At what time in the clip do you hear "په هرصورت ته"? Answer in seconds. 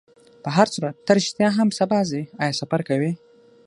0.43-1.11